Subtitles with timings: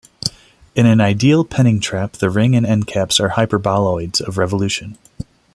[0.73, 4.97] In an ideal Penning trap the ring and endcaps are hyperboloids of revolution.